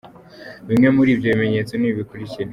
[0.67, 2.49] Bimwe muri ibyo bimenyetso ni ibi bikurikira:.